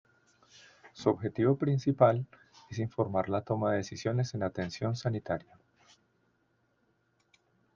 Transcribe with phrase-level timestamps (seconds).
[0.93, 2.25] Su objetivo principal
[2.71, 5.55] es informar la toma de decisiones en atención sanitaria.